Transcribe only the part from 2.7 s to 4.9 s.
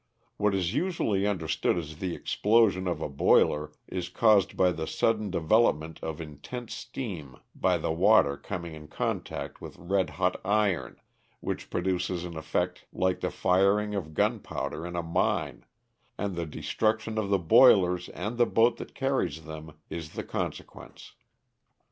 of a boiler is caused by the